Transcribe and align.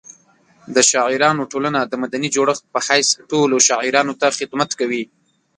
د 0.75 0.77
شاعرانو 0.91 1.49
ټولنه 1.51 1.79
د 1.85 1.93
مدني 2.03 2.29
جوړښت 2.35 2.63
په 2.73 2.79
حیث 2.87 3.07
ټولو 3.31 3.55
شاعرانو 3.67 4.13
ته 4.21 4.27
خدمت 4.37 4.69
کوي. 4.79 5.03